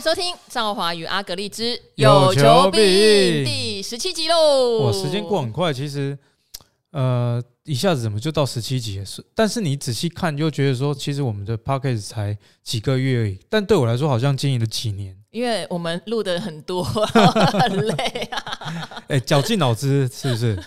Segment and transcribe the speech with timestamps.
[0.00, 4.86] 迎收听赵华与阿格丽之有求必应第十七集喽！
[4.86, 6.18] 哇，时间过很快，其实，
[6.92, 9.04] 呃，一下子怎么就到十七集了？
[9.04, 15.14] 是，但是你仔细看，就觉得说，其实我们的 podcast 才几个月而已，但对我来说，好像经营了几年。
[15.32, 17.94] 因为我们录的很多，很累
[18.30, 19.04] 啊！
[19.06, 20.58] 哎、欸，绞尽脑汁是不是？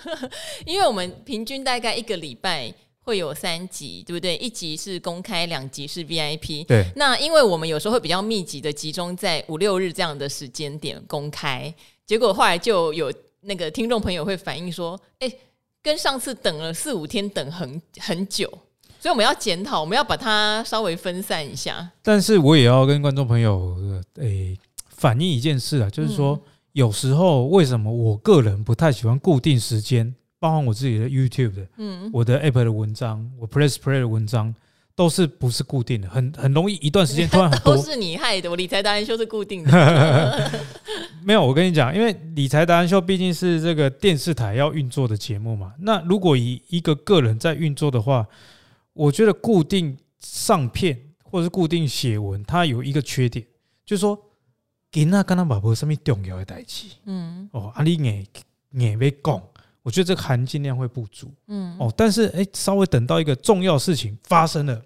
[0.64, 2.72] 因为我们平均大概一个礼拜。
[3.04, 4.36] 会有三集，对不对？
[4.38, 6.66] 一集是公开，两集是 VIP。
[6.66, 6.86] 对。
[6.96, 11.74] 那因为我们有时候会比较密集的集中在五六日这样的时间点公开，
[12.06, 15.32] 结果后来就有那个听众朋友会反映说：“哎，
[15.82, 18.48] 跟上次等了四五天，等很很久。”
[19.00, 21.92] 所以我们要检讨，我们要把它稍微分散一下。
[22.02, 23.76] 但是我也要跟观众朋友
[24.16, 24.58] 诶
[24.88, 26.42] 反映一件事啊，就是说、嗯、
[26.72, 30.16] 有时候为什么我个人不太喜欢固定时间。
[30.44, 34.54] 包含我自己的 YouTube 的，嗯，我的 App 的文章，我 Press Play 的文章，
[34.94, 37.78] 都是不是固定的，很很容易一段时间 突然很多。
[37.78, 40.52] 都是你害的，我理财达人秀是固定的。
[41.24, 45.74] 没有，我跟你讲，因为理财达人秀毕竟是这个电视台要运作的节目嘛。
[45.80, 48.28] 那如果以一个个人在运作的话，
[48.92, 53.46] 我觉得固定上片或者是固定写文，它有一个缺点，
[53.86, 54.20] 就是说，
[54.92, 58.28] 给那刚刚把握什么重要的代志，嗯，哦，阿你眼
[58.72, 59.42] 眼要讲。
[59.84, 64.82] 我觉得这个含金量会不足，嗯哦，但是哎，稍微等到一个重要事情发生了，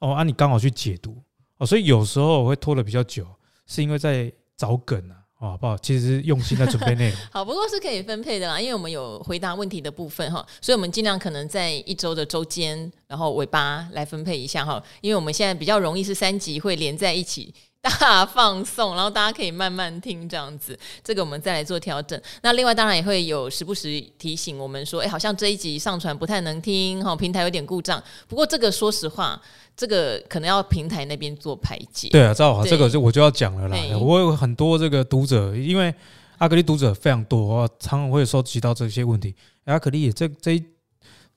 [0.00, 1.16] 哦啊，你刚好去解读，
[1.58, 3.24] 哦，所以有时候我会拖得比较久，
[3.66, 5.78] 是因为在找梗啊，好不好？
[5.78, 7.18] 其实是用心在准备内容。
[7.30, 17.54] 好，不过是可以分配的啦，因为我们有回答问题的部分哈，所以我们尽量可能在一周的周间，然后尾巴来分配一下哈，因为我们现在比较容易是三集会连在一起。
[17.82, 22.20] 大放送，然后大家可以慢慢听这样子，这个我们再来做调整。
[22.40, 28.00] 那另外当然也会有时不时提醒我们说，哎，好像这一集上传不太能听，哈，平台有点故障。
[28.28, 29.40] 不过这个说实话，
[29.76, 32.08] 这个可能要平台那边做排解。
[32.10, 33.76] 对啊，赵好，这个就我就要讲了啦。
[33.98, 35.92] 我有很多这个读者，因为
[36.38, 39.34] 阿格力读者非常多，我常常会收集到这些问题。
[39.64, 40.62] 阿格力这这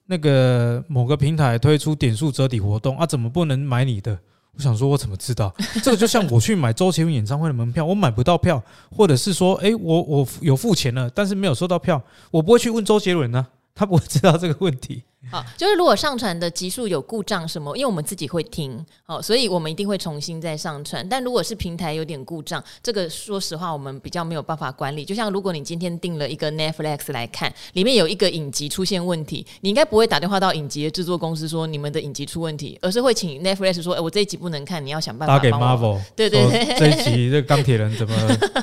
[0.06, 4.20] 那个某个平台推出点数折抵活动啊，怎么不能买你的？
[4.58, 5.54] 我想说，我怎么知道？
[5.84, 12.02] 这个就像我去买周杰伦演唱会的门票，我买不到票，或者是说，诶，我我有付钱了，但是没有收到票，
[12.32, 15.04] 我不会去问周杰伦呢，他不会知道这个问题。
[15.32, 21.08] 好，就是如果上传的集数有故障什么，因为我们自己会听，好，所以我们一定会重新再上传。
[21.10, 25.04] 但如果是平台有点故障，这个说实话我们比较没有办法管理。
[25.04, 35.36] 就像如果你今天订了一个 Netflix 来看，里面有一个影集出现问题，你应该不会打电话到影集的制作公司说你们的影集出问题，而是会请 Netflix 说，哎，我这一集不能看，你要想办法。
[35.36, 38.16] 打给 Marvel，对 对对，这一集这个钢铁人怎么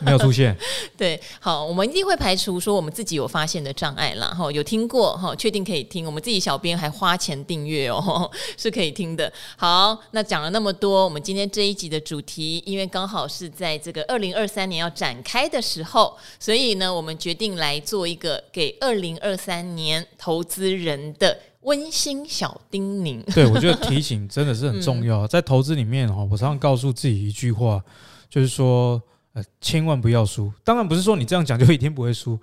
[0.03, 0.57] 没有出现？
[0.97, 4.29] 对，好，我们一定会排除说我们自己有发现的障碍啦。
[4.29, 7.33] 哈，有听过哈，确定可以听，我们自己小编还花钱。
[7.45, 9.31] 订阅哦， 是可以听的。
[9.57, 23.23] 好，那讲了那么多，我们今天这一集的主题，因为刚好是在这个二零二三年要展开的时候，所以呢，我们决定来做一个给二零二三年投资人的温馨小叮咛。
[23.35, 27.83] 对，我觉得提醒真的是很重要，在投资里面哈，我常常告诉自己一句话，
[28.31, 29.03] 就是说，
[29.33, 30.53] 呃，千万不要输。
[30.63, 32.39] 当然不是说你这样讲就一定不会输，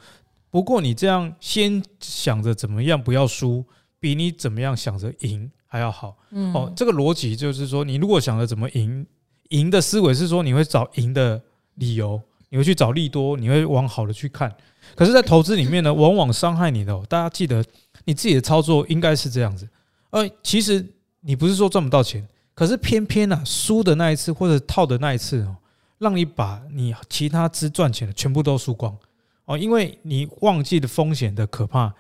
[0.50, 3.64] 不过你这样先想着怎么样不要输。
[4.00, 9.06] 比你怎么样想着赢还要好，嗯，哦，这个逻辑就是说，你如果想着怎么赢，
[9.50, 11.40] 赢的思维是说你会找赢的
[11.76, 14.52] 理由，你会去找利多，你会往好的去看。
[14.96, 17.64] 可是，在投资里面呢， 往往伤害你的，大家记得
[18.06, 19.70] 你自己的操作应该是这样子。
[20.10, 20.84] 呃，其实
[21.20, 25.56] 你不是说赚不到钱，可是偏偏呢，输的那一次或者套的那一次哦，
[26.00, 28.98] 让你把你其他支赚钱的全部都输光
[29.46, 31.94] 哦，因为你忘记了风险的可怕。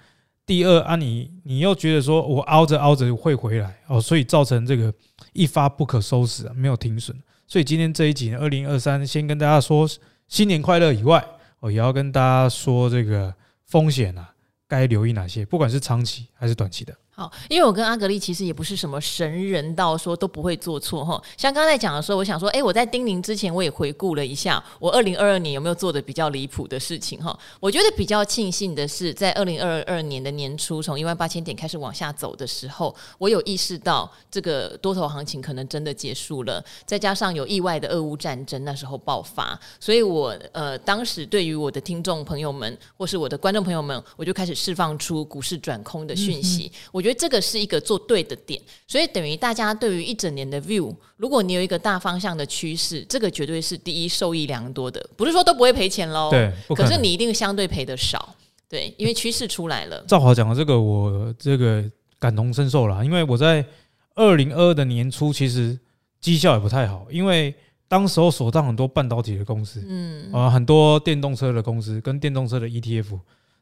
[0.49, 4.91] 第二啊你，你你又觉得说我熬着熬着会回来哦，所以造成这个
[5.31, 7.15] 一发不可收拾啊，没有停损。
[7.45, 9.88] 所以今天这一集呢，二零二三先跟大家说
[10.27, 11.23] 新年快乐以外，
[11.59, 13.31] 我也要跟大家说这个
[13.67, 14.33] 风险啊，
[14.67, 16.95] 该留意哪些，不管是长期还是短期的。
[17.19, 21.21] 好，因为我跟阿格丽其实也不是什么神人，到说都不会做错哈。
[21.36, 27.38] 像刚才讲的时候，我想说，哎，我在叮咛之前，我也回顾了一下，我二零二二年有没有做的比较离谱的事情哈。
[27.60, 36.63] 我觉得比较庆幸的是，在二零二二年的年初，从一万八千点开始往下走的时候，我有意识到这个多头行情可能真的结束了。
[36.86, 46.72] 再加上有意外的俄乌战争那时候爆发，所以我呃当时对于我的听众朋友们或是我的观众朋友们，我就开始释放出股市转空的讯息。
[46.94, 47.08] 我觉得。
[47.09, 55.03] 觉得这个是一个做对的点，所以等于大家对于一整年的 view，如果你有一个大方向的趋势，这个绝对是第一受益良多的。
[55.17, 58.35] 不是说都不会赔钱喽，对，可，可是你一定相对赔的少，
[58.69, 60.03] 对，因为趋势出来了。
[60.07, 61.83] 赵华讲的这个，我这个
[62.19, 63.65] 感同身受啦，因为我在
[64.13, 65.77] 二零二二的年初其实
[66.21, 67.55] 绩效也不太好，因为
[67.88, 73.19] 当时候锁档很多半导体的公司，嗯啊，很多电动车的公司跟电动车的 ETF。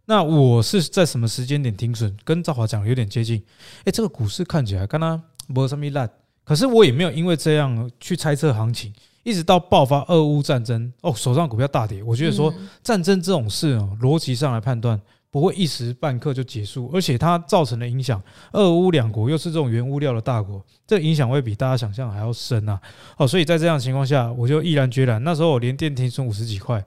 [0.10, 2.16] 那我是在什么时间点停损？
[2.24, 3.44] 跟赵华讲的有点接近。
[3.84, 6.10] 哎，这个股市看起来刚刚没什么烂，
[6.46, 8.94] 可是我也没有因为这样去猜测行情，
[9.24, 12.02] 一直到爆发俄乌战争哦，手上股票大跌。
[12.04, 14.98] 我觉得说战争这种事哦，逻辑上来判断
[15.30, 22.80] 不会一时半刻就结束，而且它造成的影响，俄乌两国又是这种原物料的大国，这个影响会比大家想象还要深啊。
[23.18, 26.82] 哦，所以在这样的情况下，我就毅然决然，那时候我连电停损五十几块。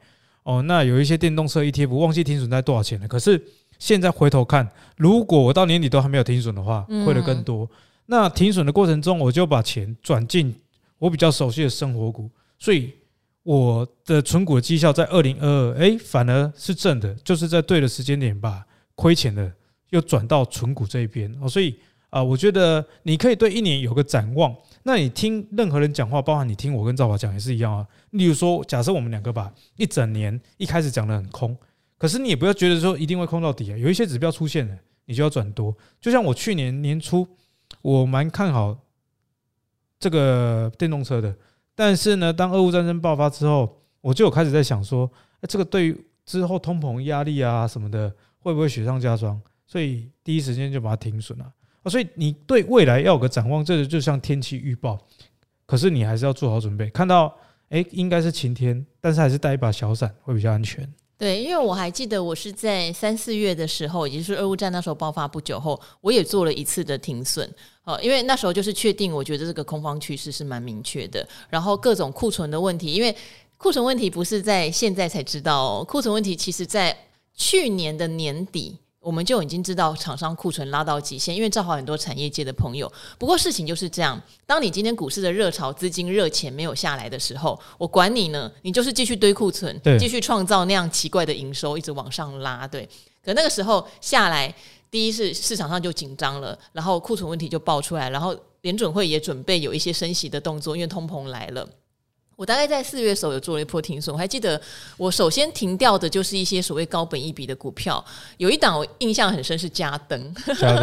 [0.50, 3.06] 哦，那有一些电动车 ETF 忘记停损在多少钱了。
[3.06, 3.40] 可是
[3.78, 7.70] 现在回头看，如果我到年底都还没有停损的话，会的更多。
[8.06, 10.52] 那停损的过程中，我就把钱转进
[10.98, 12.92] 我比较熟悉的生活股，所以
[13.44, 18.66] 我的存股的绩效在二零二二，哎，反而是正的，就是在对的时间点把
[18.96, 19.52] 亏钱的
[19.90, 21.32] 又转到存股这一边。
[21.40, 21.76] 哦，所以
[22.10, 24.54] 啊，我觉得你可以对一年有个展望。
[24.82, 27.86] 那你听任何人讲话，包含你听我跟赵华讲也是一样啊。
[28.10, 31.56] 例如说，假设我们两个吧一整年一开始讲得很空，
[31.98, 33.76] 可是你也不要觉得说一定会空到底啊。
[33.76, 35.76] 有一些指标出现了，你就要转多。
[36.00, 37.26] 就像我去年年初，
[37.82, 38.76] 我蛮看好
[39.98, 41.36] 这个电动车的，
[41.74, 49.40] 但是呢，当俄乌战争爆发之后，我就有开始在想说，哎，这个对于之后通膨压力啊什么的，会不会雪上加霜？
[49.66, 51.52] 所以第一时间就把它停损了。
[51.88, 54.98] 所以你对未来要有个展望，这个就像天气预报，
[55.64, 56.90] 可是你还是要做好准备。
[56.90, 57.34] 看到
[57.70, 60.86] 诶，应该是晴天，但是还是带一把小伞会比较安全。
[61.16, 67.48] 对，因为我还记得我是在三四月的时候，也就是俄乌战那时候爆发不久后，我也做了一次的停损。
[67.84, 71.26] 哦，因为那时候就是确定，我觉得这个空方趋势是蛮明确的。
[71.48, 73.14] 然后各种库存的问题，因为
[73.56, 76.96] 库存问题不是在现在才知道，库存问题其实在
[77.34, 78.78] 去年的年底。
[79.00, 82.90] 我们就已经知道厂商库存拉到极限，因为正好很多产业界的朋友。
[83.18, 92.68] 不过事情就是这样，当你今天股市的热潮、资金热钱没有下来的时候，我管你呢，你就是继续堆库存，继续创造那样奇怪的营收，一直往上拉。
[92.68, 92.86] 对，
[93.24, 94.54] 可那个时候下来，
[94.90, 101.66] 第一是市场上就紧张了，然后库存问题就爆出来，然后联准会也准备有一些升息的动作，因为通膨来了。
[102.40, 104.58] 我大概在四月的时候有做了一波停损，我还记得
[104.96, 108.02] 我首先停掉的就是一些所谓高本益比的股票，
[108.38, 110.18] 有一档我印象很深是嘉登，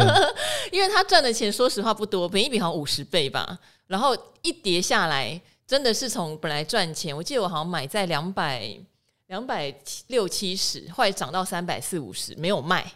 [0.70, 3.58] 因为他赚的钱说实话不多，本益比好像五十倍吧，
[3.88, 8.72] 然后一跌下来真的是从本来赚钱，我记得我好像买在两百
[9.26, 9.74] 两百
[10.06, 12.88] 六七十，后来涨到三百四五十，没有卖。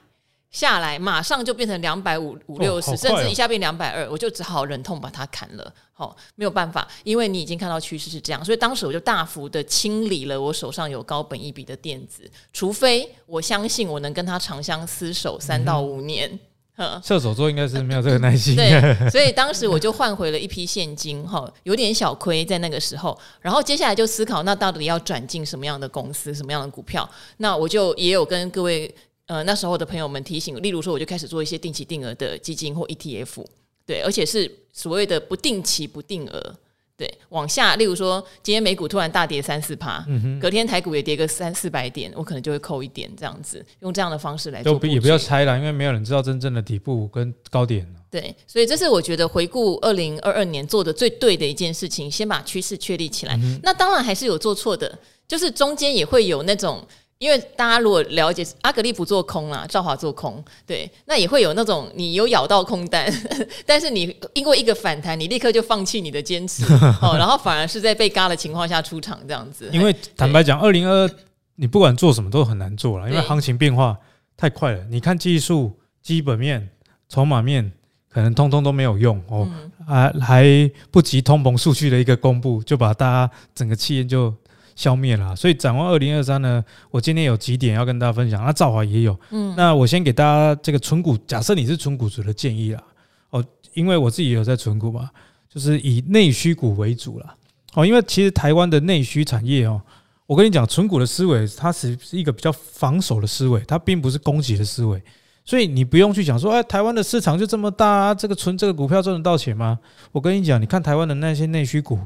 [0.52, 5.72] 下来马上就变成两百五五六十，甚至一下变两百二，我就只好忍痛把它砍了。
[5.93, 16.38] 好，没有办法，因为你已经看到趋势是这样，所以当时我就大幅的清理了我手上有高本一笔的电子，除非我相信我能跟他长相厮守三到五年。
[16.76, 18.56] 嗯、射手座应该是没有这个耐心。
[18.56, 18.70] 对，
[19.10, 23.16] 所以当时我就换回了一批现金，哈，有点小亏在那个时候。
[23.40, 27.08] 然后接下来就思考，那到底要转进什么样的公司，什么样的股票？
[27.37, 28.93] 那我就也有跟各位。
[29.32, 33.43] 呃，那时候的朋友们提醒，例如说，我就开始做一些定期定额的基金或 ETF，
[33.87, 36.55] 对，而且是所谓的不定期不定额，
[36.99, 40.05] 对，往下，例如说，今天美股突然大跌三四趴，
[40.38, 44.79] 隔天台股也跌个三四百点，我可能就会扣一点这样子，用这样的方式来做。
[44.87, 47.90] 也不要猜了，因为没有人知道真正的底部跟高点。
[48.11, 53.35] 对，所以这是我觉得回顾二零二二年做的最对的一件事情，先把趋势确立起来。
[53.37, 56.87] 嗯、那当然还是有做错的，就是中间也会有那种。
[57.23, 63.09] 因为大家如果了解阿格利不做空啦，赵华做空，对，那也会有那种你有咬到空单，
[63.64, 66.64] 但是你因为一个反弹，你立刻就放弃你的坚持，
[67.00, 69.71] 哦，然后反而是在被嘎的情况下出场这样子。
[69.73, 71.11] 因为坦白讲，二零二二
[71.55, 73.97] 你不管做什么都很难做了，因为行情变化
[74.37, 74.85] 太快了。
[74.91, 76.69] 你看技术、基本面、
[77.09, 77.71] 筹码面，
[78.09, 79.49] 可能通通都没有用哦，
[79.87, 84.35] 还还不及通膨数据的一个公布，就把大家整个气焰就。
[84.75, 88.45] 消灭了，所以展望二零二三呢，我今天有几点要跟大家分享。
[88.45, 92.83] 那赵华也有，嗯，那我先给大家这个存股，假设你是存股族的建议啦，
[93.31, 95.11] 哦，因为我自己也有在存股嘛，
[95.49, 97.35] 就是以内需股为主啦。
[97.75, 99.81] 哦，因为其实台湾的内需产业哦，
[100.26, 105.02] 我跟你讲，存股的思维它是是一个比较防守的思维，它并不是攻击的思维，
[105.45, 109.79] 所以你不用去讲说，哎，台湾的市场就这么大啊，这个存这个股票赚得到钱吗？
[110.12, 111.99] 我跟你讲，你看台湾的那些内需股。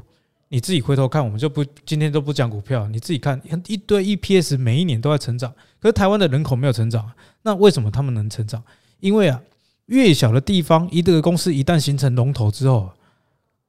[0.49, 2.87] 你自己回头看，我们就不今天都不讲股票。
[2.87, 7.11] 你自己看，一堆 EPS 每一年都在成长，可是台湾的人口没有成长，
[7.41, 8.63] 那为什么他们能成长？
[8.99, 9.41] 因为啊，
[9.87, 12.89] 越小的地方，一个公司一旦形成龙头之后，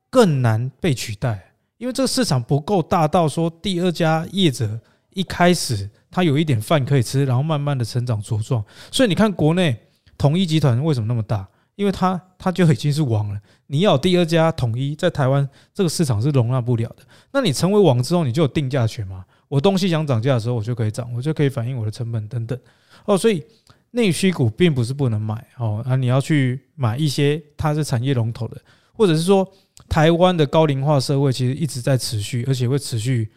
[0.09, 4.79] 更难被取代，因为这个市场不够大到说第二家业者
[5.15, 8.65] 一开始他有一点饭可以吃，然后慢慢的成长茁壮。
[8.93, 9.77] 所以你看国内
[10.17, 11.47] 统一集团为什么那么大？
[11.79, 13.41] 因为它它就已经是王了。
[13.69, 17.05] 你要第二家统一在台湾这个市场是容纳不了的。
[17.31, 19.25] 那你成为王之后，你就有定价权嘛？
[19.47, 22.59] 我东西想涨价的时候，我就可以涨，我就可以反映我的成本等等。
[23.05, 23.45] 哦，所以
[23.93, 28.61] 内需股并不是不能买哦，啊，你要去买一些它是产业龙头的，
[28.93, 29.49] 或者是说
[29.89, 33.31] 台湾的高龄化社会其实一直在持续，而且会持续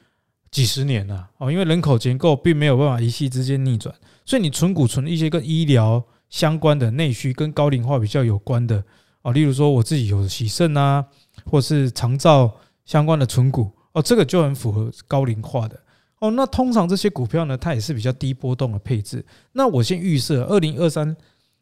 [0.49, 3.93] 几十年呢哦，因为人口结构并没有办法一夕之间逆转，
[4.25, 6.03] 所以你存股存一些跟医疗。
[6.31, 8.83] 相关的内需跟高龄化比较有关的
[9.21, 11.05] 啊，例如说我自己有洗肾啊，
[11.45, 12.51] 或是长照
[12.85, 15.77] 相关的存股哦，这个就很符合高龄化的
[16.19, 16.31] 哦。
[16.31, 19.23] 那通常这些股票呢，它也是比较低波动的配置。
[19.51, 21.15] 那我先预设，二零二三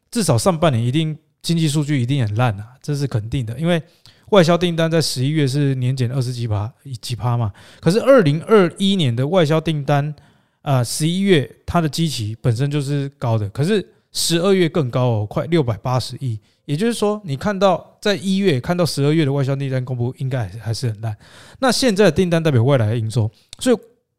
[0.08, 3.58] 至少上半年一定经济数据一定很烂啊，这是肯定的。
[3.58, 3.82] 因为
[4.28, 10.14] 外销订单在十一月是年减二十几趴几趴嘛，可是二零二一年的外销订单
[10.62, 13.84] 啊，十一月它的基期本身就是高的，可是。
[14.12, 16.38] 十二月更高哦，快六百八十亿。
[16.64, 21.16] 也就是说，你看到在一月看到十二月的外销订单公布，应该还是很烂。
[21.58, 23.76] 那现在的订单代表未来的营收，所以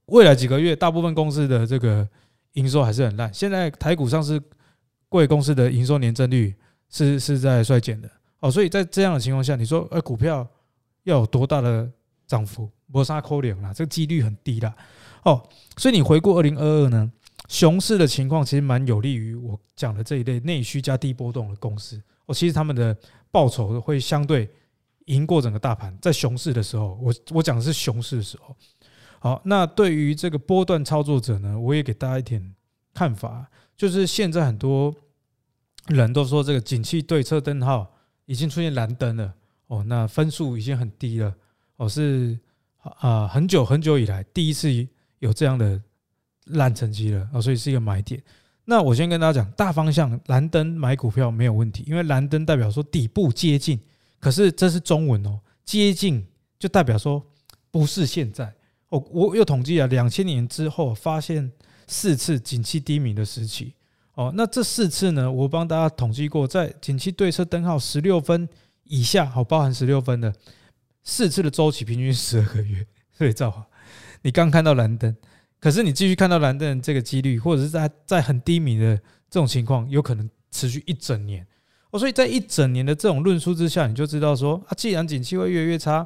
[0.08, 2.06] 未来几个月大部分公司的这个
[2.54, 3.34] 营收还是很烂。
[3.34, 4.42] 现在台股上市
[5.08, 6.54] 贵公司的营收年增率
[6.90, 8.10] 是是在衰减的
[8.42, 10.46] 哦，所以在这样的情况下，你说呃股票
[11.04, 11.90] 要有多大的
[12.28, 12.70] 涨幅？
[12.88, 14.76] 没啥可能啦，这个几率很低啦。
[15.24, 15.42] 哦，
[15.78, 17.10] 所以你回顾二零二二呢？
[17.52, 22.02] 熊市的情况其实蛮有利于我讲的这一类内需加低波动的公司。
[22.26, 22.98] 我其实他们的
[23.30, 24.50] 报酬会相对
[25.08, 25.96] 赢过整个大盘。
[26.02, 28.56] 在熊市的时候，我我讲的是熊市的时候。
[29.20, 32.56] 好，那对于这个波段操作者呢，我也给大家一点
[32.94, 34.96] 看法，就是现在很多
[35.88, 37.94] 人都说这个景气对策灯号
[38.28, 39.34] 已经出现蓝灯了
[39.68, 41.36] 哦，那分数已经很低了
[41.76, 42.40] 哦，是
[43.00, 44.88] 啊，很久很久以来第一次
[45.20, 45.82] 有这样的。
[46.46, 48.22] 烂成绩了啊，所以是一个买点。
[48.66, 53.80] 那我先跟大家讲，大方向蓝灯买股票没有问题，因为蓝灯代表说底部接近。
[54.20, 56.26] 可是这是中文哦，接近
[56.60, 57.26] 就代表说
[57.72, 58.54] 不是现在
[58.90, 59.00] 我。
[59.12, 61.52] 我又统计了，两千年之后发现
[61.88, 63.74] 四次景气低迷的时期
[64.14, 64.32] 哦。
[64.36, 68.48] 那这四次呢，我帮大家统计过，在景气对策灯号十六分
[68.84, 70.34] 以下，好，包含十六分的
[71.04, 72.86] 四次的周期，平均十二个月。
[73.18, 73.66] 所以赵华，
[74.22, 75.16] 你刚看到蓝灯。
[75.62, 78.98] 可是你继续看到蓝灯这个几率，或者是在在很低迷的
[79.30, 81.48] 这种情况，有可能持续一整年
[81.92, 82.00] 哦。
[82.00, 86.06] 所以在一整年的这种论述之下，你就知道说啊，既然景气会越来越差，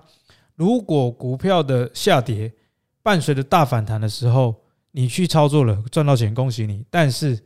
[0.55, 2.53] 如果股票的下跌
[3.01, 4.53] 伴随着大反弹的时候，
[4.91, 6.85] 你去操作了赚到钱，恭喜你。
[6.89, 7.41] 但是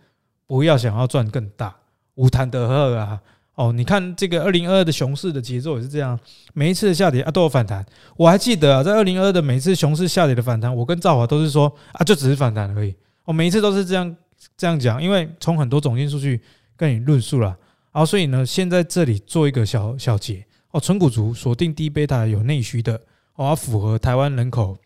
[0.47, 1.75] 不要想要赚更大，
[2.15, 3.21] 无谈得喝啊。
[3.59, 6.17] 哦，你看这个二零二二的熊市的节奏也是这样，
[6.53, 7.85] 每一次的下跌啊都有反弹。
[8.15, 12.95] 我还记得啊，在二零二二的每一次熊市下跌的反弹，我跟赵华都是说啊，就只是反弹而已。
[13.25, 14.15] 我每一次都是这样
[14.55, 16.41] 这样讲，因为从很多总经数据
[16.77, 17.53] 跟你论述了，
[17.91, 23.01] 好所以呢，先在这里做一个小小结哦，存股族锁定低贝塔有内需的
[23.35, 24.77] 哦，符合台湾人口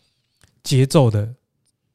[0.63, 1.31] 节奏的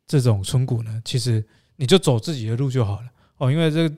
[0.07, 1.45] 这种存股呢，其实
[1.75, 3.09] 你就走自己的路就好了
[3.39, 3.95] 哦，因为这个。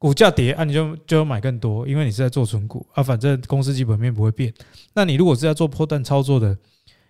[0.00, 4.50] 股价跌啊，你就就要买更多，因为你是在做存股啊，反正公司基本面不会变。
[4.94, 6.56] 那你如果是在做波段操作的，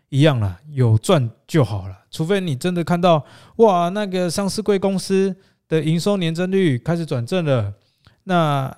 [0.09, 1.97] 一样啦，有赚就好了。
[2.11, 3.25] 除非你真的看到
[3.59, 5.32] 哇，那个上市贵公司
[5.68, 7.73] 的营收年增率开始转正了。
[8.25, 8.76] 那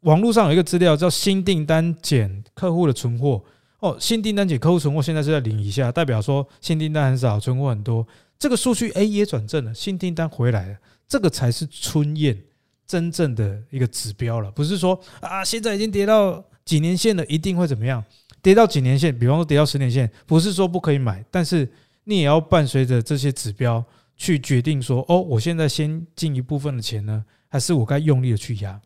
[0.00, 3.42] 网络上有一个资料叫新订单减客户的存货
[3.78, 8.06] 哦，新订单减客户存货现在是在零以下，代表说新订单很少，存货很多。
[8.38, 10.76] 这个数据 A 也转正了，新订单回来了，
[11.08, 12.38] 这个才是春燕。
[12.86, 18.02] 真正的一个指标了，不是说啊，现在已经跌到几年线了，一定会怎么样？
[18.40, 21.68] 跌到几年线，比方说跌到十年线，不是说不可以买，但是
[22.04, 23.84] 你也要伴随着这些指标
[24.16, 28.80] 去决定说，哦，我现在先进一部分的钱呢，还是我该用力的去压？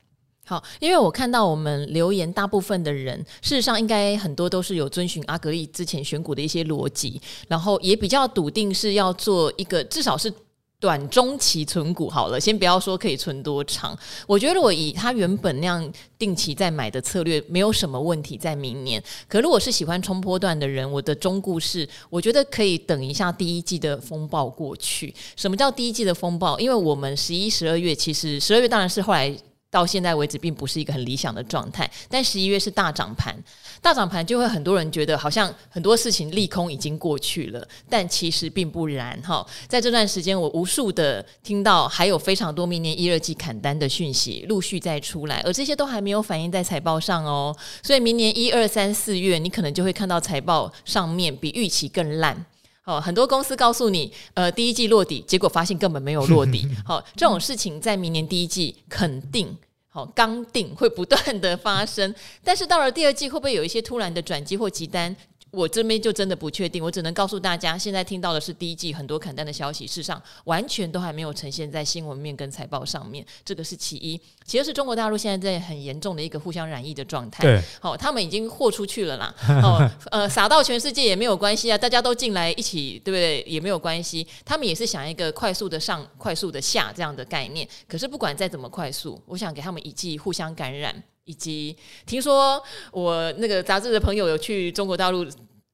[0.47, 10.33] 好，因为我看到我们留言，大部分的人事实上应该很多都是有遵循阿格力之前选股的一些逻辑，然后也比较笃定是要做一个至少是。
[10.81, 13.97] 短中期存股好了，先不要说可以存多长。
[14.27, 19.01] 我觉得我以他原本那样定期在买的策略，没有什么问题在明年。
[19.29, 25.15] 可如果是喜欢冲波段的人，我的中故事，我觉得可以等一下第一季的风暴过去。
[25.37, 26.59] 什么叫第一季的风暴？
[26.59, 29.37] 因为我们十一、十二月，其实十二月当然是后来。
[29.71, 31.89] 到现在为止，并不是一个很理想的状态。
[32.09, 33.37] 但十一月是大涨盘，
[33.81, 39.47] 大涨盘就会很多人觉得好像很多事情利空已经过去了，但其实并不然哈。
[39.69, 47.57] 在这段时间，我无数的听到还有非常多明年一二季砍单的讯息陆续在出来，而这些都还没有反映在财报上哦。
[47.83, 52.45] 所以明年一二三四月，你可能就会看到财报上面比预期更烂。
[52.91, 56.69] 哦，很多公司告诉你，呃，第一季落底，结果发现根本没有落底。
[56.85, 59.57] 好，这种事情在明年第一季肯定
[59.89, 62.13] 好刚定，会不断的发生。
[62.43, 65.15] 但是到了第二季，会不会有一些突然的转机或急单？
[65.51, 74.21] 我这边就真的不确定，我只能告诉大家，现在听到的是第一季很多砍单的消息，事实上完全都还没有呈现在新闻面跟财报上面，这个是其一。
[74.45, 83.43] 其二是中国大陆现在在很严重的一个互相染疫的状态，对，好、哦，他们已经豁出去了啦， 哦，呃，撒到全世界也没有关系啊，大家都进来一起，对不对？
[83.47, 87.67] 也没有关系，他们也是想一个快速的上、快速的下这样的概念。
[87.89, 91.03] 可是不管再怎么快速，我想给他们一剂互相感染。
[91.31, 92.61] 以及听说
[92.91, 95.25] 我那个杂志的朋友有去中国大陆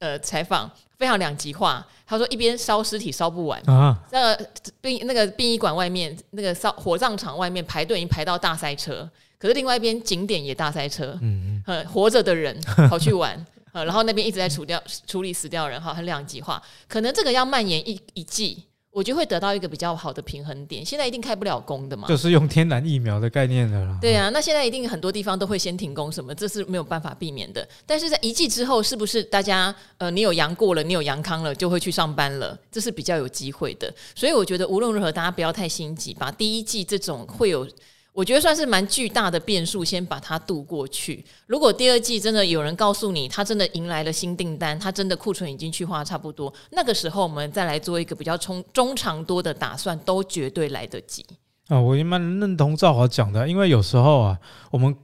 [0.01, 1.87] 呃采访，非常两极化。
[2.07, 4.37] 他说一边烧尸体烧不完啊，那
[4.83, 9.09] 殡那个殡仪馆外面那个烧火葬场外面排队已经排到大塞车，
[9.39, 12.55] 可是另外一边景点也大塞车，嗯嗯，活着的人
[12.89, 13.35] 跑去玩，
[13.73, 18.63] 呃，然后那边一直在处掉处理死掉人，哈，很两极化，可能这个要蔓延一一季。
[18.97, 20.83] 我觉得会得到一个比较好的平衡点。
[20.83, 23.99] 现在一定开不了工的嘛，就是用天然疫苗的概念的啦。
[24.00, 27.69] 对啊，那现在一定很多地方都会先停工，什么这是没有办法避免的。
[27.85, 32.59] 但是在一季之后，是不是大家呃，你有阳过了，你有阳康了，就会去上班了？
[32.73, 33.93] 这是比较有机会的。
[34.15, 37.69] 所以我觉得无论如何，大家不要太心急，把第一季这种会有。
[38.16, 41.23] 我觉得算是蛮巨大的变数，先把它渡过去。
[41.46, 51.26] 如果第二季真的有人告诉你，他真的迎来了新订单，他真的库存已经去化差不多，那个时候我们再来做一个比较中中长多的打算，都绝对来得及。
[51.68, 54.38] 啊，我也蛮认同赵华讲的，因为有时候啊，
[54.70, 54.96] 我们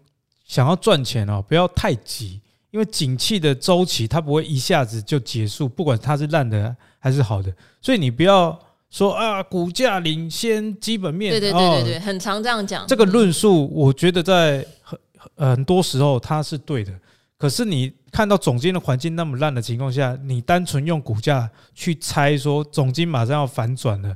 [0.47, 2.41] 想要赚钱哦，不要太急，
[2.71, 7.53] 因为景气的周期它不会一下子就结束，不管它是烂的还是好的，
[7.83, 8.59] 所以你不要。
[8.93, 12.87] 说啊，股价领先基本面，对对对对对，哦、很常这样讲。
[12.87, 14.99] 这个论述，我觉得在很
[15.35, 16.93] 很多时候它是对的。
[17.39, 24.15] 可是你看到总金的环境那么烂的情况下，你单纯用股价去猜说总金马上要反转了，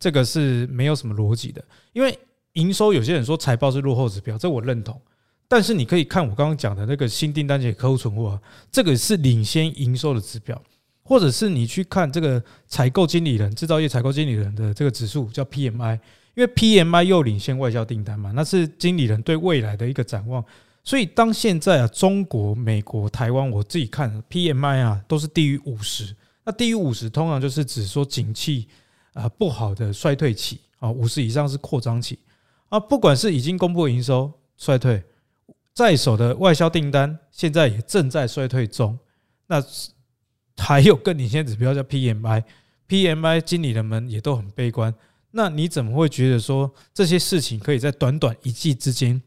[0.00, 1.62] 这个是没有什么逻辑的。
[1.92, 2.18] 因为
[2.54, 4.98] 营收，有些人说财报是落后指标，这我认同。
[5.46, 8.40] 但是你可以看我刚刚讲的那个新订单及客户存货，
[8.72, 10.60] 这个是领先营收的指标。
[11.04, 16.00] 或者是你去看这个采购经理人、制造业采购经理人的这个指数叫 PMI，
[16.34, 20.42] 因为 PMI 又领先外销订单嘛，那是经理人对未来的一个展望。
[20.82, 26.16] 所以当现在啊，中国、美国、台湾，我自己看 PMI 啊，都是低于五十。
[26.42, 28.66] 那低于五十，通常就是指说景气
[29.12, 32.18] 啊不好的衰退期啊，五十以上是扩张期
[32.70, 32.80] 啊。
[32.80, 35.02] 不管是已经公布营收衰退，
[35.74, 38.98] 在手的外销订单现在也正在衰退中，
[39.46, 39.62] 那。
[40.56, 44.94] 还有更领先指标叫 PMI，PMI 经理人们也都很悲观。
[45.32, 49.20] 那你怎么会觉得说这些事情可以在短短一季之间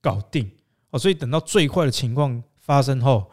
[0.00, 0.50] 搞定？
[0.90, 3.30] 哦，所以等到最坏的情况发生后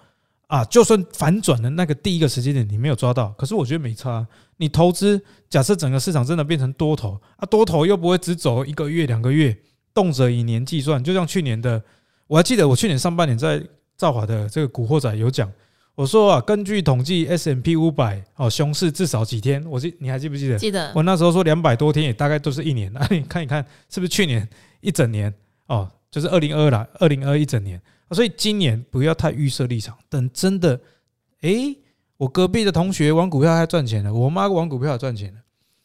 [0.47, 4.25] 啊，就算反转的那个第一个时间点你没有抓到，可是我觉得没差。
[4.57, 9.57] 你投资，假设整个市场真的变成多头啊，多头又不会只走一个月两个月，
[9.93, 11.03] 动辄以年计算。
[11.03, 11.83] 就像去年的，
[12.27, 13.61] 我还记得我去年上半年在
[13.97, 15.51] 兆华的这个古惑仔有讲。
[15.99, 19.61] 我说啊，根据统计，S M P 五百哦，熊市至少几天？
[19.65, 20.57] 我记，你还记不记得？
[20.57, 20.93] 记得。
[20.95, 22.89] 我那时候说两百多天，也大概都是一年。
[22.95, 24.47] 那你看一看，是不是去年
[24.79, 25.33] 一整年？
[25.67, 27.81] 哦，就是二零二二啦，二零二一整年。
[28.11, 30.79] 所以今年不要太预设立场，等真的，
[31.41, 31.77] 诶，
[32.15, 35.41] 我隔壁的同学玩股票还赚钱了，我妈玩股票还赚钱了，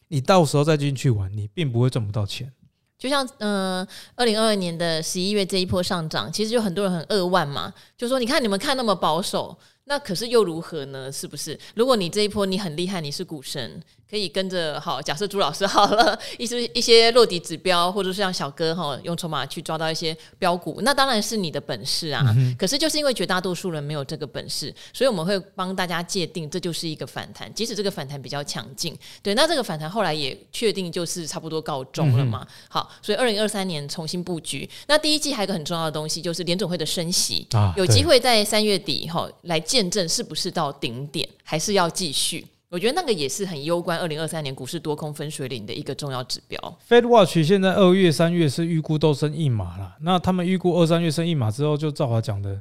[0.07, 2.49] 你到时候再进去玩，你并不会赚不到钱。
[2.97, 9.57] 就像嗯，二零二二年的十一月这一波上涨，其实就很多人很扼腕嘛，就说你看你们看那么保守。
[9.85, 11.11] 那可是又如何呢？
[11.11, 11.57] 是不是？
[11.75, 15.01] 如果你这一波你很厉害，你是股神，可以跟着好。
[15.01, 22.23] 假设朱老师好了， 一些一些落底指标，或者是像小哥哈，用筹码去抓到一些标股，那当然是你的本事啊。
[22.37, 27.53] 嗯、可是就是因为绝大多数人没有这个本事，所以我们会帮大家界定，这就是一个反弹。
[27.53, 32.45] 即使这个反弹比较强劲，对，那这个反弹后来也确定就是差不多告终了嘛。
[32.47, 34.69] 嗯、好，所以二零二三年重新布局。
[34.87, 39.59] 那第一季还有一个很重要的东西，就是联总会的升息，啊、有机会在三月底哈来。
[39.65, 42.45] 见证是不是到顶点，还是要继续？
[42.75, 46.77] 我觉得那个也是很攸关二零二三年股市多空分水岭的一个重要指标。
[46.89, 52.59] Fed Watch 现在二月、三月是预估都升一码了，那他们预估二三月升一码之后，就照华讲的，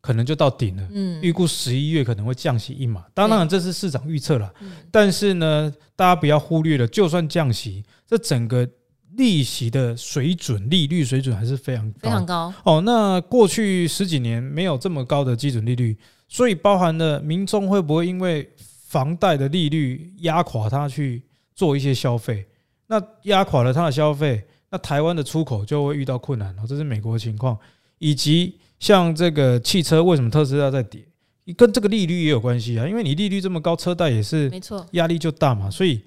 [0.00, 0.88] 可能就到顶了。
[0.92, 4.54] 嗯，预估十一月可能会降息一码，当然这是市场预测了。
[4.92, 8.68] 但是呢，大家不要忽略了，就算降息，这整个
[9.16, 12.54] 利息的水准、利率水准还是非常高，非常高。
[12.62, 15.98] 哦，那过去十几年没有这么高的基准利率。
[16.28, 18.50] 所以包含了民众会不会因为
[18.88, 21.22] 房贷的利率压垮他去
[21.54, 22.46] 做一些消费？
[22.86, 26.54] 那压垮了他的消费，那台湾的出口就会遇到困难。
[26.68, 27.58] 这是美国的情况，
[27.98, 31.04] 以及像这个汽车，为什么特斯拉在跌？
[31.56, 32.86] 跟这个利率也有关系啊。
[32.86, 35.68] 因为你利率这么高，车贷也是没错，压力就大嘛。
[35.68, 36.00] 所以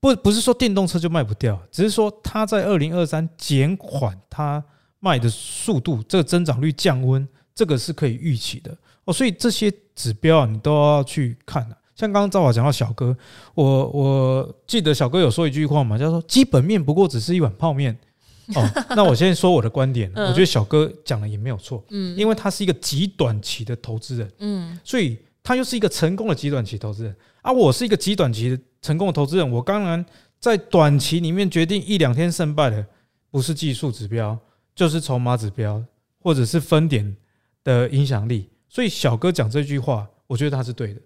[0.00, 4.64] 不不是说电动车就卖不掉，只是说它在二零二三减缓它
[4.98, 8.74] 卖的速度，这个增长率降温，这个是可以预期的
[9.04, 9.12] 哦。
[9.12, 11.76] 所以这些指标啊，你都要去看的。
[12.02, 13.16] 像刚刚赵华讲到小哥，
[13.54, 17.96] 我我记得小哥有说一句话嘛，叫做基本面不过只是一碗泡面
[18.56, 18.68] 哦。
[18.96, 27.52] 那我先说我的观点，我觉得小哥讲的也没有错，嗯，因为他是一个极短期的投资人，嗯，所以他又是一个成功的极短期投资人啊。
[27.52, 30.04] 我是一个极短期的成功的投资人，我当然
[30.40, 32.84] 在短期里面决定一两天胜败的，
[33.30, 34.36] 不是技术指标，
[34.74, 35.80] 就是筹码指标，
[36.18, 37.16] 或者是分点
[37.62, 38.48] 的影响力。
[38.68, 41.00] 所以小哥讲这句话，我觉得他是对的。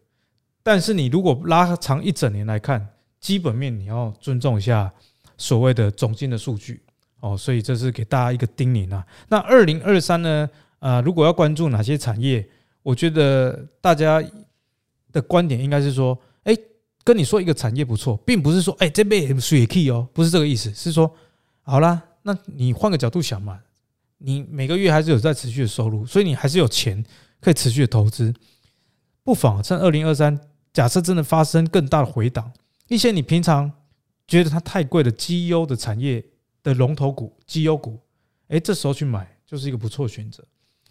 [0.67, 2.85] 但是你如果拉长一整年来看，
[3.21, 4.93] 基本面你要尊重一下
[5.39, 6.83] 所谓的总经的数据
[7.21, 9.07] 哦，所以这是给大家一个叮咛啊。
[9.29, 10.51] 那二零二三呢？
[10.81, 12.45] 啊，如果要关注哪些产业，
[12.83, 14.21] 我觉得大家
[15.13, 16.53] 的观点应该是说，哎，
[17.05, 21.09] 跟你说一个产业不错，并不是说，哎，这边水气哦，不是这个意思，是说，
[21.63, 23.61] 好啦，那你换个角度想嘛，
[24.19, 27.05] 你每个月还是有在持续的收入，所以你还是有钱
[27.41, 28.35] 可以持续的投资，
[29.23, 30.37] 不妨趁二零二三。
[30.77, 32.53] 假设真的发生更大的回档，
[32.87, 33.73] 一些你平常
[34.29, 36.23] 觉得它太贵的绩优的产业
[36.63, 37.99] 的龙头股、绩优股，
[38.49, 40.45] 诶，这时候去买就是一个不错的选择。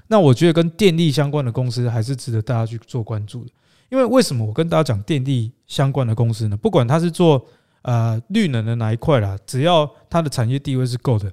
[0.08, 3.52] 那我觉得跟电力相关的公司还是值得大家去做关注的，
[3.90, 6.58] 因为为什么我跟大家讲电力相关的公司呢？
[6.58, 7.46] 不管它是做
[7.84, 11.32] 呃绿能的哪一块啦，只要它的产业地位是够的，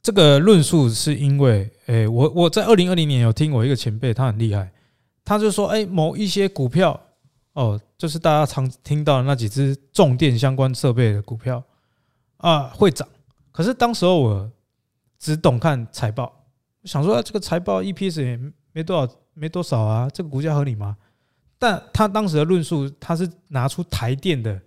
[0.00, 4.70] 这个论述是因为，诶，我我在二零二零年有听我一个前辈，他很厉害。
[5.24, 7.00] 他就说：“哎，某一些股票，
[7.54, 11.64] 哦，就是大家常听到的那几只重电相关设备的股票
[12.36, 13.08] 啊，会涨。
[13.50, 14.50] 可是当时候我
[15.18, 16.44] 只懂看财报，
[16.84, 18.38] 想说啊这个财报 EPS 也
[18.72, 20.96] 没多少，没多少啊，这个股价合理吗？
[21.58, 24.60] 但他当时的论述，他是拿出台电的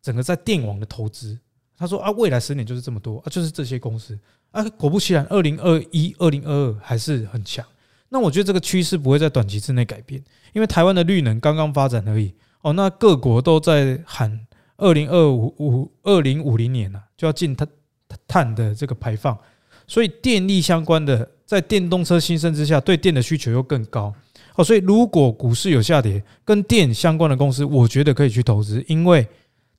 [0.00, 1.38] 整个在电网的投资，
[1.76, 4.18] 他说啊，未来十年就是这么多啊，就是这些公司
[4.50, 7.64] 啊，果不其然，二零二一、二零二二还是很强。”
[8.12, 10.22] 那我觉得这个趋势不会在短期之内改变，
[10.52, 12.74] 因为台湾的绿能刚刚发展而已哦。
[12.74, 14.38] 那各国都在喊
[14.76, 17.66] 二零二五五二零五零年了，就要进碳
[18.28, 19.34] 碳的这个排放，
[19.86, 24.14] 所以电力相关的在电动车兴盛之下，对电的需求又更高
[24.56, 24.62] 哦。
[24.62, 29.26] 所以如果股市有下跌，跟电相关的公司，我觉得可以去投资，因为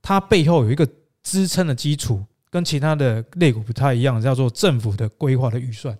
[0.02, 0.88] 它背后有一个
[1.22, 2.19] 支撑的基础，
[2.50, 5.96] 跟其他的类股不太一样，叫做政府的规划的预算。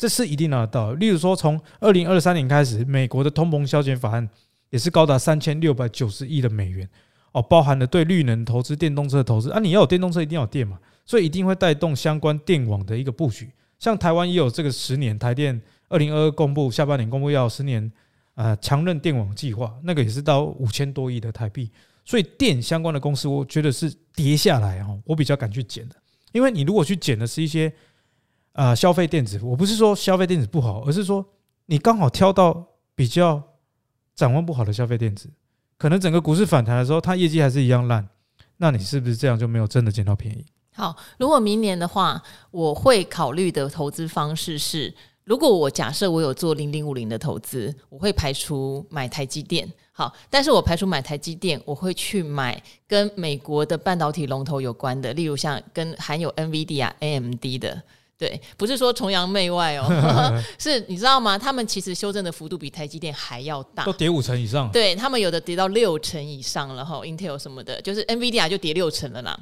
[0.00, 0.94] 这是一定拿得到。
[0.94, 4.26] 例如说，从二零二三年开始，美国的通膨削减法案
[4.70, 6.88] 也是高达三千六百九十亿的美元
[7.32, 9.58] 哦，包含了对绿能投资、电动车投资啊。
[9.60, 13.50] 你要有电动车，一定要有电嘛，所以一定会带动相关电网的一个布局。
[13.78, 15.60] 像台湾也有这个十年，台电
[15.90, 17.92] 二零二二公布下半年公布要十年
[18.36, 21.70] 啊强韧电网计划，那个也是到五千多亿的台币。
[22.06, 25.96] 所以电相关的公司，我觉得是跌下来哈，我比较敢去捡的，
[26.32, 27.70] 因为你如果去捡的是一些。
[28.52, 31.24] 啊，消费电子，我不是说消费电子不好，而是说
[31.66, 33.42] 你刚好挑到比较
[34.14, 35.30] 展望不好的消费电子，
[35.78, 38.06] 可能整个股市反弹的时候，它业绩还是一样烂，
[38.56, 40.44] 那你是不是这样就没有真的捡到便宜？
[40.74, 44.92] 好，如果明年的话，我会考虑的投资方式是，
[45.24, 49.70] 如果我假设我有做零零五零的投资，我会排除买台积电。
[49.92, 57.82] 好，但是我排除买台积电，我会去买跟美国的半导体龙头有关的，例如像跟含有 NVIDIA、AMD 的。
[58.20, 59.88] 对，不是说崇洋媚外哦，
[60.60, 61.38] 是你知道吗？
[61.38, 64.70] 他们其实修正的幅度比台积电还要大，都跌五成以上。
[64.70, 69.34] 对，他们有的跌到六成以上了哈，Intel 什么的，就是 NVIDIA 就跌六成了啦。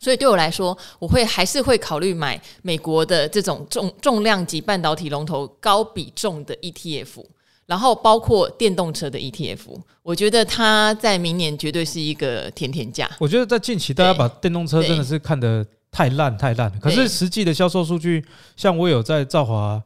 [0.00, 7.22] 所以对我来说，我会还是会考虑买美国的这种重重量级半导体龙头高比重的 ETF，
[7.66, 9.78] 然后包括电动车的 ETF。
[10.02, 13.10] 我觉得它在明年绝对是一个甜甜价。
[13.18, 15.66] 我觉得在近期，大家把电动车真的是看得。
[15.96, 16.70] 太烂太烂。
[16.70, 18.22] 了，可是实际的销售数据，
[18.54, 19.82] 像我有在兆华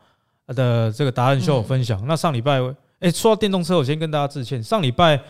[0.48, 2.04] 的这个达人秀有分享。
[2.08, 2.60] 那上礼拜，
[2.98, 4.60] 哎，说到电动车，我先跟大家致歉。
[4.60, 5.20] 上礼拜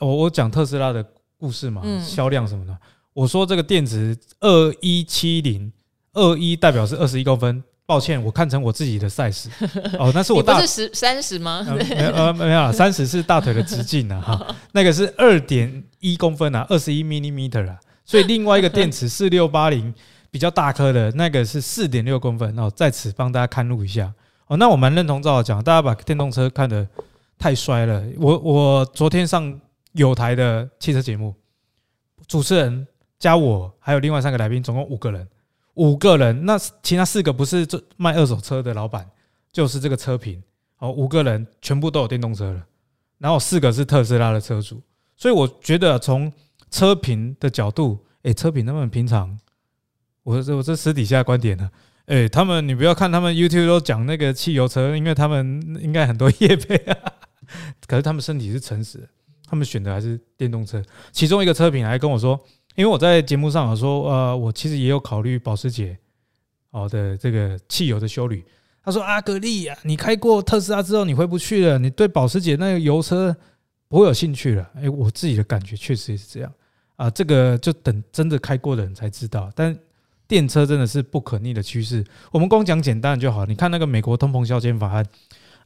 [0.00, 1.04] 我我讲特斯拉的
[1.36, 2.74] 故事嘛，销量什么的，
[3.12, 5.70] 我说这个电池二一七零
[6.14, 9.48] 二一代表是二十一公分，抱歉，我看成我自己的 size
[10.00, 11.62] 哦，那是我大不是十三十吗？
[11.68, 19.92] 没有呃没有，三十是大腿的直径啊，哈， 那个是二点一公分啊，二十一 millimeter 啊，所以另外一个电池四六八零。
[20.32, 24.12] 比较大颗的那个是四点六公分哦，在此帮大家看录一下
[24.46, 24.56] 哦。
[24.56, 26.88] 那我蛮认同赵老讲，大家把电动车看得
[27.38, 28.02] 太衰了。
[28.16, 29.60] 我我昨天上
[29.92, 31.34] 有台的汽车节目，
[32.26, 35.28] 主持人加我还有另外三个来宾，总共五个人，
[35.74, 36.46] 五个人。
[36.46, 39.06] 那其他四个不是做卖二手车的老板，
[39.52, 40.42] 就是这个车评
[40.78, 40.90] 哦。
[40.90, 42.66] 五个人全部都有电动车了，
[43.18, 44.80] 然后四个是特斯拉的车主。
[45.14, 46.32] 所以我觉得从
[46.70, 49.38] 车评的角度，诶，车评他们平常。
[50.22, 51.70] 我这我这私底下观点呢，
[52.06, 57.12] 哎，他们你不要看他们 YouTube 都讲那个汽油车，因为他们应该很多业配啊，
[57.86, 59.08] 可是他们身体是诚实，
[59.46, 60.82] 他们选的还是电动车。
[61.10, 62.38] 其中一个车品还跟我说，
[62.74, 65.98] 因为我在节目上有说，呃，我其实也有考虑保时捷
[66.70, 68.44] 哦的这个汽油的修旅。
[68.84, 73.32] 他说：“阿格力啊，你开过特斯拉之后，你回不去了，你对保时捷那个油车
[73.86, 76.52] 不会有兴趣了。”哎，我自己的感觉确实是这样
[76.96, 79.48] 啊，这个就等真的开过的人才知道。
[79.54, 79.72] 但
[80.32, 82.02] 电车真的是不可逆的趋势。
[82.30, 85.04] 我们光讲简单就好，你看那个美国通膨削减法案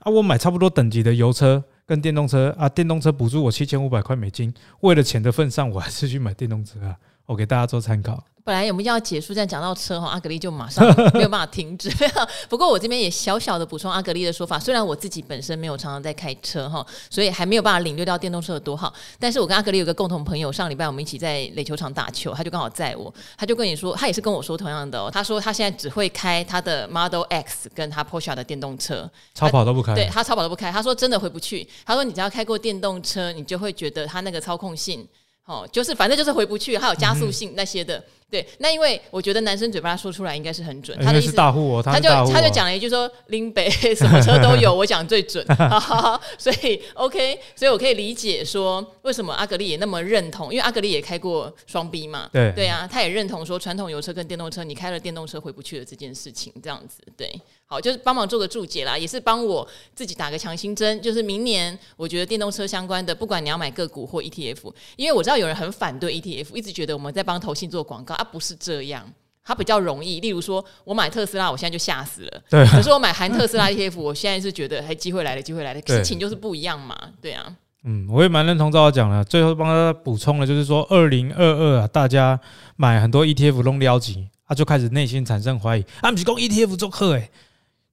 [0.01, 6.97] 啊，我买差不多等级的油车跟电动车啊，电动车补助我七千五百块美金，为了钱的份上，我还是去买电动车啊。
[7.27, 8.25] 我给大家做参考。
[8.45, 11.91] 本来我们要结束，这样讲到车哈，阿格力就马上 没有办法停止。
[12.49, 18.95] 不过我这边也小小的补充阿格力的说法，虽然我自己本身没有常常在开车哈，所以还没有办法领略到电动车有多好。
[19.19, 25.11] 但是我跟阿格力有个共同朋友，上礼拜我们一起在垒球场打球，他就刚好载我，他就跟你说，他也是跟我说同样的哦。
[25.13, 29.93] 他说他现在只会开他的 Model X 跟他 Porsche 的电动车，超跑都不开。
[29.97, 31.69] 对，他超跑都不开，他说真的回不去。
[31.85, 35.05] 他说你只要开过电动车，你就会觉得他那个操控性。
[35.47, 38.49] 哦，就是反正就是回不去，还有加速性那些的，嗯、对。
[38.59, 45.47] 那因为我觉得男生嘴巴说出来应该是很准，他的意思是大户哦，他，他就他就讲了一句说林北 什么车都有，我讲最准，
[46.37, 57.33] 所以 OK，所以我可以理解说为什么阿格丽也那么认同，因为阿格丽也开过双 B 嘛，对对啊，他也认同说传统油车跟电动车，你开了电动车回不去的这件事情，这样子对。
[57.69, 61.03] 好，就是帮忙做个注解啦，也是帮我自己打个强心针。
[61.03, 69.05] 就是明年，我觉得电动车相关的，不管你要买个股或 ETF，因为我知道有人很反对 ETF，一直觉得我们在帮投信做广告啊，不是这样，
[69.45, 70.21] 它比较容易。
[70.21, 72.43] 例如说，我买特斯拉，我现在就吓死了。
[72.49, 72.65] 对。
[72.69, 76.97] 可是我买含特斯拉 ETF，我现在是觉得还机会来了，机会来了，事情就是不一样嘛。
[77.21, 77.57] 对啊。
[77.83, 79.25] 嗯，我也蛮认同赵老讲的。
[79.25, 82.39] 最后帮他补充了，就是说，二零二二啊，大家
[82.77, 87.29] 买很多 ETF 弄了解，他就开始内心产生怀疑，啊，不是讲 ETF 做客诶。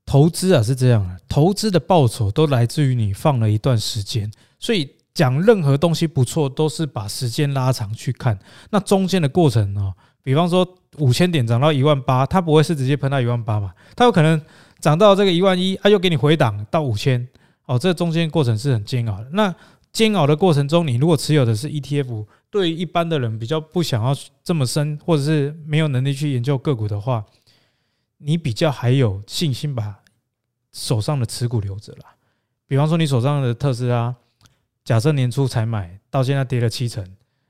[0.06, 8.38] 投资啊是这样的，投资的报酬都来自于你放了一段时间，所以讲任何东西不错，都是把时间拉长去看。
[8.70, 13.72] 那中间的过程哦，比方说五千点涨到一万八，它不会是直接喷到一万八嘛？
[13.96, 14.40] 它有可能
[14.80, 17.28] 涨到这个一万一，它又给你回档到五千，
[17.66, 19.28] 哦，这中间过程是很煎熬的。
[19.32, 19.56] 那
[19.92, 27.24] 煎熬的过程中，你如果持有的是 ETF，对于一般的人比较不想要这么深，或者是没有能力去研究个股的话。
[28.24, 30.00] 你比较还有信心把
[30.72, 32.16] 手上的持股留着啦，
[32.68, 34.16] 比方说你手上的特斯拉，
[34.84, 37.06] 假设年初才买到现在跌了七成，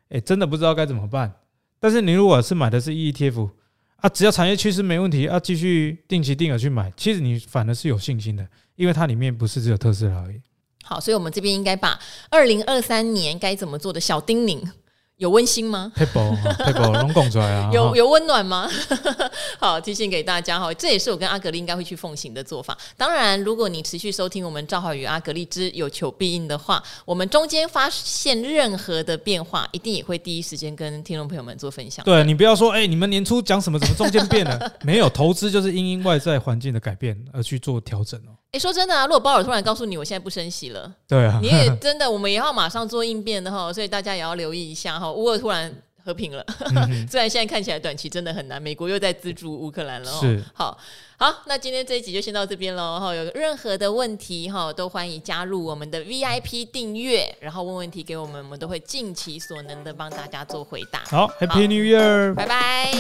[0.10, 1.34] 哎，真的不知道该怎么办。
[1.80, 3.50] 但是你如果是买的是 ETF
[3.98, 10.42] 啊，只要产业趋势没问题啊，继续定期定额去买，其实你反而是有信心的，因为它里面不是只有特斯拉而已。
[10.84, 14.70] 好，所以我们这边应该把二零二三年该怎么做的小叮咛。
[15.18, 15.92] 有温馨吗？
[15.96, 17.70] 太薄太薄出来啊！
[17.72, 18.70] 有有温暖吗？
[19.58, 22.78] 好，提醒给大家哈，这也是我跟阿格力应该会去奉行的做法。
[22.98, 32.04] 当然，如果你持续收听我们赵浩宇阿格力之有求必应的话，我们中间发现任何的变化，一定也会第一时间跟听众朋友们做分享。
[32.04, 34.72] 对，你不要说，哎、欸，你们年初讲什么，怎么中间变了？
[34.84, 38.36] 没有，投资就是因因外在环境的改变而去做调整哦。
[38.54, 45.12] 哎，说真的啊，如果鲍尔突然告诉你，我现在不升息了，对啊，你也真的，我们也要马上做应变的哈，所以大家也要留意一下哈。
[45.12, 45.74] 乌尔突然
[46.06, 50.12] 和平了，嗯、 虽然现在看起来短期真的很难，美国又在资助乌克兰了。
[50.20, 50.78] 是，好，
[51.18, 53.00] 好，那今天这一集就先到这边喽。
[53.00, 61.02] 哈，有任何的问题哈，都欢迎加入我们的 VIP 订阅，然后问问题给我们，我们都会尽其所能的帮大家做回答。
[61.10, 62.94] 好，好，Happy New Year，拜拜。